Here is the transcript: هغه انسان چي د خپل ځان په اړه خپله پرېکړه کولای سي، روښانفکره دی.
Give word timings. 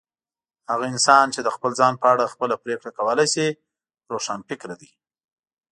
هغه 0.69 0.85
انسان 0.93 1.25
چي 1.33 1.39
د 1.43 1.49
خپل 1.55 1.71
ځان 1.79 1.93
په 2.01 2.05
اړه 2.13 2.31
خپله 2.33 2.55
پرېکړه 2.63 2.91
کولای 2.97 3.27
سي، 3.33 3.47
روښانفکره 4.11 4.75
دی. 4.81 4.91